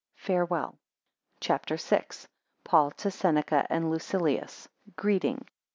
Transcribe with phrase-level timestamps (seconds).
[0.17, 0.79] Farewell.
[1.41, 2.07] CHAPTER VI.
[2.63, 5.45] PAUL to SENECA and LUCILIUS Greeting.